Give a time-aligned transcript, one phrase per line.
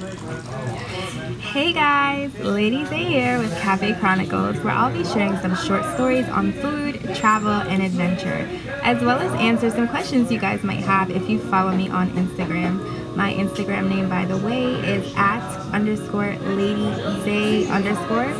[0.00, 6.26] Hey guys, Lady Zay here with Cafe Chronicles, where I'll be sharing some short stories
[6.30, 8.48] on food, travel, and adventure,
[8.82, 12.08] as well as answer some questions you guys might have if you follow me on
[12.12, 13.14] Instagram.
[13.14, 15.42] My Instagram name, by the way, is at
[15.74, 18.32] underscore Lady Zay underscore.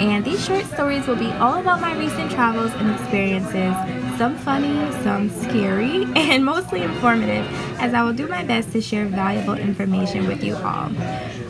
[0.00, 4.90] And these short stories will be all about my recent travels and experiences, some funny,
[5.02, 7.46] some scary, and mostly informative,
[7.80, 10.90] as I will do my best to share valuable information with you all.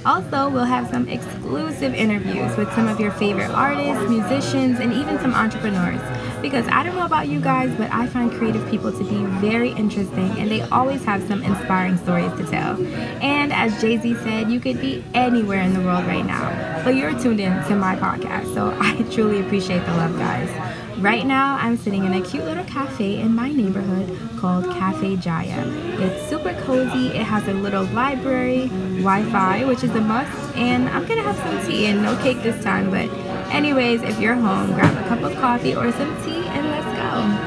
[0.04, 5.18] Also, we'll have some exclusive interviews with some of your favorite artists, musicians, and even
[5.18, 6.00] some entrepreneurs.
[6.42, 9.70] Because I don't know about you guys, but I find creative people to be very
[9.70, 12.84] interesting and they always have some inspiring stories to tell.
[13.22, 16.96] And as Jay Z said, you could be anywhere in the world right now, but
[16.96, 20.50] you're tuned in to my podcast, so I truly appreciate the love, guys.
[20.98, 25.64] Right now, I'm sitting in a cute little cafe in my neighborhood called Cafe Jaya.
[25.98, 28.68] It's super cozy, it has a little library,
[28.98, 32.42] Wi Fi, which is a must, and I'm gonna have some tea and no cake
[32.42, 32.90] this time.
[32.90, 33.10] But,
[33.52, 36.31] anyways, if you're home, grab a cup of coffee or some tea
[37.03, 37.42] let's.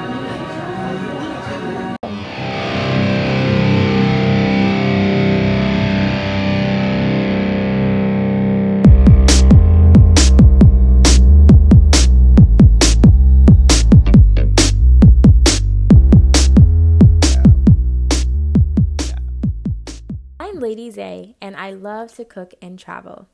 [20.66, 23.30] Lady Zay, and I love to cook and travel.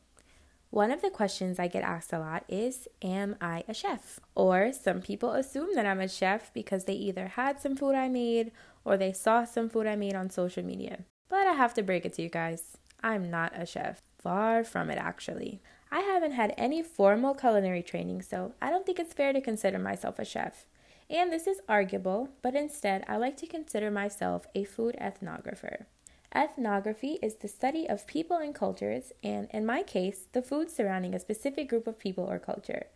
[0.72, 4.22] One of the questions I get asked a lot is Am I a chef?
[4.36, 8.08] Or some people assume that I'm a chef because they either had some food I
[8.08, 8.54] made
[8.86, 11.04] or they saw some food I made on social media.
[11.28, 14.02] But I have to break it to you guys I'm not a chef.
[14.18, 15.62] Far from it, actually.
[15.92, 19.78] I haven't had any formal culinary training, so I don't think it's fair to consider
[19.78, 20.66] myself a chef.
[21.10, 25.88] And this is arguable, but instead, I like to consider myself a food ethnographer.
[26.34, 31.14] Ethnography is the study of people and cultures, and in my case, the food surrounding
[31.14, 32.88] a specific group of people or culture.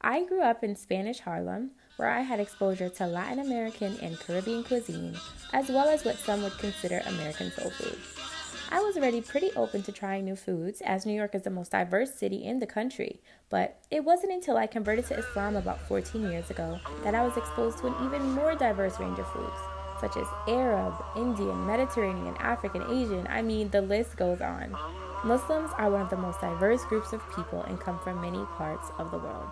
[0.00, 4.64] I grew up in Spanish Harlem, where I had exposure to Latin American and Caribbean
[4.64, 5.18] cuisine,
[5.52, 7.98] as well as what some would consider American soul food.
[8.70, 11.72] I was already pretty open to trying new foods, as New York is the most
[11.72, 13.20] diverse city in the country,
[13.50, 17.36] but it wasn't until I converted to Islam about 14 years ago that I was
[17.36, 22.82] exposed to an even more diverse range of foods such as Arab, Indian, Mediterranean, African,
[22.82, 23.26] Asian.
[23.28, 24.76] I mean, the list goes on.
[25.24, 28.90] Muslims are one of the most diverse groups of people and come from many parts
[28.98, 29.50] of the world.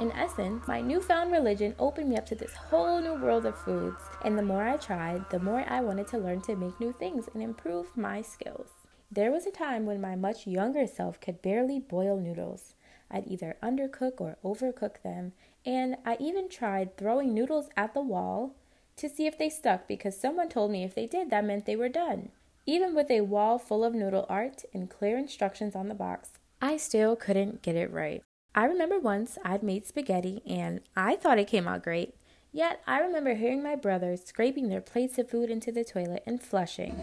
[0.00, 4.00] In essence, my newfound religion opened me up to this whole new world of foods,
[4.24, 7.28] and the more I tried, the more I wanted to learn to make new things
[7.32, 8.66] and improve my skills.
[9.12, 12.74] There was a time when my much younger self could barely boil noodles.
[13.08, 15.32] I'd either undercook or overcook them,
[15.64, 18.56] and I even tried throwing noodles at the wall
[18.96, 21.76] to see if they stuck because someone told me if they did, that meant they
[21.76, 22.30] were done.
[22.66, 26.30] Even with a wall full of noodle art and clear instructions on the box,
[26.62, 28.22] I still couldn't get it right.
[28.54, 32.14] I remember once I'd made spaghetti and I thought it came out great.
[32.52, 36.40] Yet I remember hearing my brothers scraping their plates of food into the toilet and
[36.40, 36.98] flushing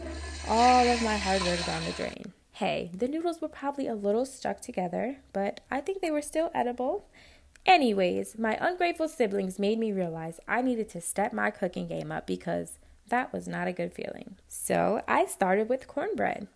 [0.48, 2.34] all of my hard work down the drain.
[2.54, 6.52] Hey, the noodles were probably a little stuck together, but I think they were still
[6.56, 7.10] edible
[7.66, 12.26] Anyways, my ungrateful siblings made me realize I needed to step my cooking game up
[12.26, 14.36] because that was not a good feeling.
[14.48, 16.48] So I started with cornbread.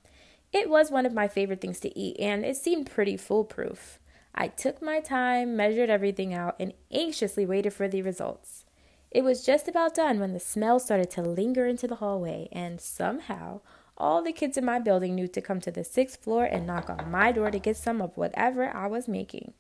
[0.52, 4.00] It was one of my favorite things to eat, and it seemed pretty foolproof.
[4.34, 8.66] I took my time, measured everything out, and anxiously waited for the results.
[9.12, 12.82] It was just about done when the smell started to linger into the hallway, and
[12.82, 13.62] somehow
[13.98, 16.90] all the kids in my building knew to come to the sixth floor and knock
[16.90, 19.54] on my door to get some of whatever I was making.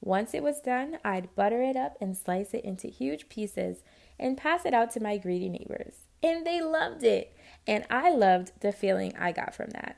[0.00, 3.82] Once it was done, I'd butter it up and slice it into huge pieces
[4.18, 6.04] and pass it out to my greedy neighbors.
[6.22, 7.34] And they loved it.
[7.66, 9.96] And I loved the feeling I got from that.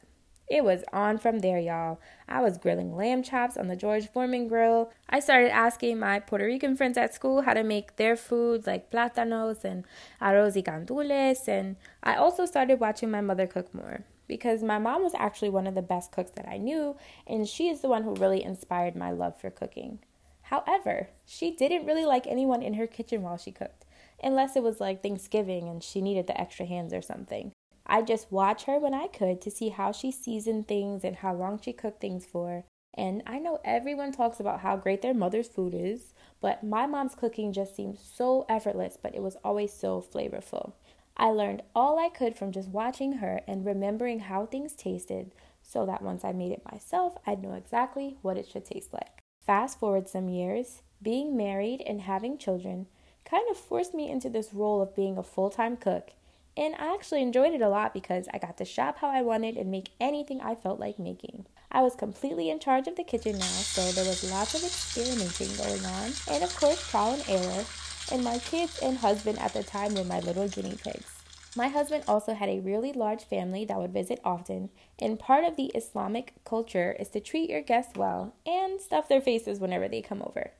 [0.48, 2.00] It was on from there, y'all.
[2.28, 4.90] I was grilling lamb chops on the George Foreman grill.
[5.08, 8.90] I started asking my Puerto Rican friends at school how to make their food like
[8.90, 9.84] plátanos and
[10.20, 11.46] arroz y gandules.
[11.46, 15.66] And I also started watching my mother cook more because my mom was actually one
[15.66, 16.96] of the best cooks that I knew,
[17.26, 19.98] and she is the one who really inspired my love for cooking.
[20.42, 23.86] However, she didn't really like anyone in her kitchen while she cooked,
[24.22, 27.50] unless it was like Thanksgiving and she needed the extra hands or something.
[27.84, 31.34] I just watch her when I could to see how she seasoned things and how
[31.34, 32.62] long she cooked things for.
[32.94, 37.16] And I know everyone talks about how great their mother's food is, but my mom's
[37.16, 40.74] cooking just seemed so effortless, but it was always so flavorful.
[41.16, 45.86] I learned all I could from just watching her and remembering how things tasted so
[45.86, 49.22] that once I made it myself, I'd know exactly what it should taste like.
[49.44, 52.86] Fast forward some years, being married and having children
[53.24, 56.10] kind of forced me into this role of being a full time cook.
[56.56, 59.56] And I actually enjoyed it a lot because I got to shop how I wanted
[59.56, 61.46] and make anything I felt like making.
[61.70, 65.56] I was completely in charge of the kitchen now, so there was lots of experimenting
[65.56, 67.64] going on, and of course, trial and error.
[68.12, 71.20] And my kids and husband at the time were my little guinea pigs.
[71.56, 75.56] My husband also had a really large family that would visit often, and part of
[75.56, 80.00] the Islamic culture is to treat your guests well and stuff their faces whenever they
[80.00, 80.52] come over.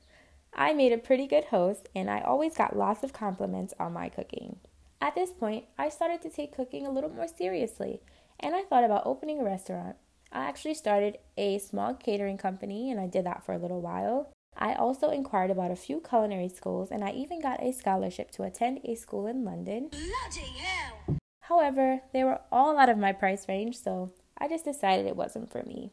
[0.53, 4.09] I made a pretty good host, and I always got lots of compliments on my
[4.09, 4.59] cooking.
[4.99, 8.01] At this point, I started to take cooking a little more seriously,
[8.39, 9.95] and I thought about opening a restaurant.
[10.31, 14.31] I actually started a small catering company and I did that for a little while.
[14.57, 18.43] I also inquired about a few culinary schools and I even got a scholarship to
[18.43, 19.89] attend a school in London.
[21.41, 25.51] However, they were all out of my price range, so I just decided it wasn't
[25.51, 25.91] for me.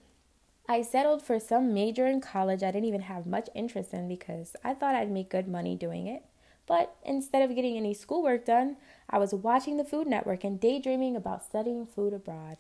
[0.68, 4.54] I settled for some major in college I didn't even have much interest in because
[4.62, 6.24] I thought I'd make good money doing it.
[6.66, 8.76] But instead of getting any schoolwork done,
[9.08, 12.58] I was watching the Food Network and daydreaming about studying food abroad.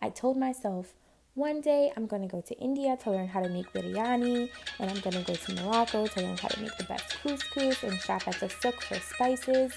[0.00, 0.94] I told myself,
[1.36, 4.48] one day I'm to go to India to learn how to make biryani,
[4.78, 8.00] and I'm to go to Morocco to learn how to make the best couscous and
[8.00, 9.74] shop at the souk for spices.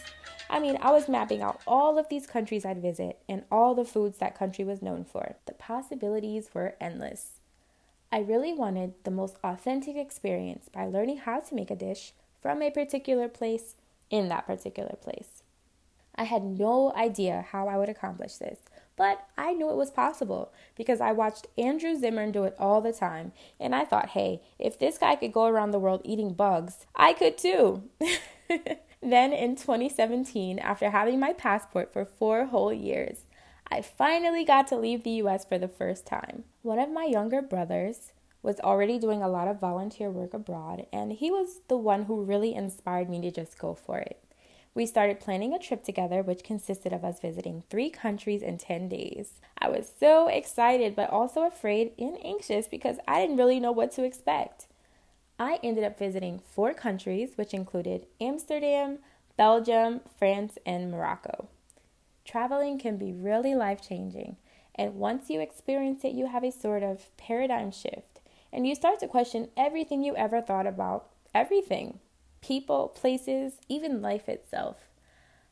[0.50, 3.84] I mean, I was mapping out all of these countries I'd visit and all the
[3.84, 5.36] foods that country was known for.
[5.48, 7.32] The possibilities were endless.
[8.10, 12.62] I really wanted the most authentic experience by learning how to make a dish from
[12.62, 13.76] a particular place
[14.10, 15.44] in that particular place.
[16.16, 18.60] I had no idea how I would accomplish this,
[19.00, 22.92] but I knew it was possible because I watched Andrew Zimmern do it all the
[22.92, 23.32] time.
[23.58, 27.14] And I thought, hey, if this guy could go around the world eating bugs, I
[27.14, 27.84] could too.
[29.02, 33.20] then in 2017, after having my passport for four whole years,
[33.72, 36.44] I finally got to leave the US for the first time.
[36.62, 38.12] One of my younger brothers
[38.42, 42.26] was already doing a lot of volunteer work abroad, and he was the one who
[42.26, 44.22] really inspired me to just go for it.
[44.80, 48.88] We started planning a trip together, which consisted of us visiting three countries in 10
[48.88, 49.34] days.
[49.58, 53.92] I was so excited, but also afraid and anxious because I didn't really know what
[53.96, 54.68] to expect.
[55.38, 59.00] I ended up visiting four countries, which included Amsterdam,
[59.36, 61.50] Belgium, France, and Morocco.
[62.24, 64.38] Traveling can be really life changing,
[64.76, 68.22] and once you experience it, you have a sort of paradigm shift,
[68.54, 72.00] and you start to question everything you ever thought about everything
[72.42, 74.88] people, places, even life itself.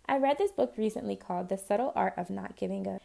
[0.08, 3.00] I read this book recently called The Subtle Art of Not Giving a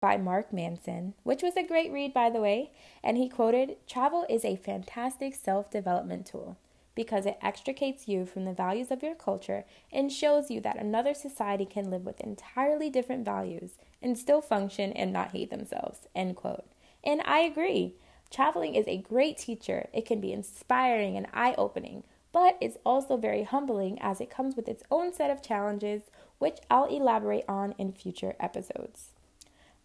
[0.00, 2.70] by Mark Manson, which was a great read, by the way.
[3.02, 6.56] And he quoted Travel is a fantastic self development tool
[6.94, 11.14] because it extricates you from the values of your culture and shows you that another
[11.14, 16.08] society can live with entirely different values and still function and not hate themselves.
[16.14, 16.66] End quote.
[17.04, 17.94] And I agree.
[18.30, 19.88] Traveling is a great teacher.
[19.92, 22.02] It can be inspiring and eye opening,
[22.32, 26.02] but it's also very humbling as it comes with its own set of challenges,
[26.38, 29.10] which I'll elaborate on in future episodes.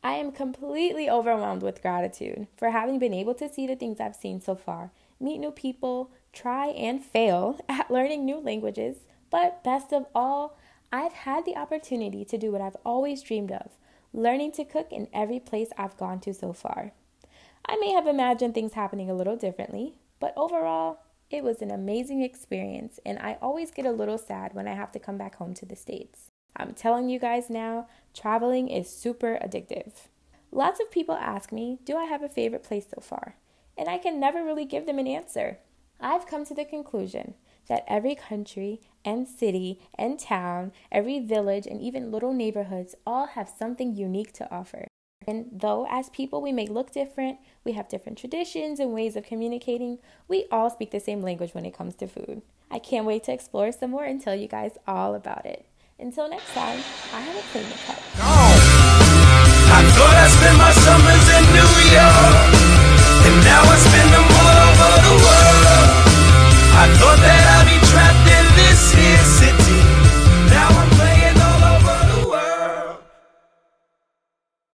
[0.03, 4.15] I am completely overwhelmed with gratitude for having been able to see the things I've
[4.15, 8.97] seen so far, meet new people, try and fail at learning new languages,
[9.29, 10.57] but best of all,
[10.91, 13.71] I've had the opportunity to do what I've always dreamed of
[14.13, 16.91] learning to cook in every place I've gone to so far.
[17.65, 20.99] I may have imagined things happening a little differently, but overall,
[21.33, 24.91] it was an amazing experience, and I always get a little sad when I have
[24.91, 26.29] to come back home to the States.
[26.55, 29.93] I'm telling you guys now, traveling is super addictive.
[30.51, 33.37] Lots of people ask me, Do I have a favorite place so far?
[33.75, 35.57] And I can never really give them an answer.
[35.99, 37.33] I've come to the conclusion
[37.67, 43.49] that every country and city and town, every village, and even little neighborhoods all have
[43.49, 44.85] something unique to offer.
[45.27, 49.25] And though, as people, we may look different, we have different traditions and ways of
[49.25, 52.41] communicating, we all speak the same language when it comes to food.
[52.71, 55.65] I can't wait to explore some more and tell you guys all about it.
[55.99, 56.79] Until next time,
[57.13, 58.01] I have a clean cup.
[58.17, 62.49] I thought I spent my summers in New York,
[63.29, 65.89] and now I spend them all over the world.
[66.73, 67.52] I thought that I